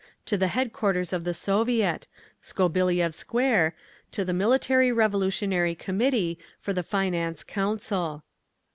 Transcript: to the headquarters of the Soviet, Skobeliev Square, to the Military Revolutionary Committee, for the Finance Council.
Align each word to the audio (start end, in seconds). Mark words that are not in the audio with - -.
to 0.25 0.35
the 0.35 0.47
headquarters 0.47 1.13
of 1.13 1.25
the 1.25 1.33
Soviet, 1.47 2.07
Skobeliev 2.41 3.13
Square, 3.13 3.75
to 4.09 4.25
the 4.25 4.33
Military 4.33 4.91
Revolutionary 4.91 5.75
Committee, 5.75 6.39
for 6.59 6.73
the 6.73 6.81
Finance 6.81 7.43
Council. 7.43 8.23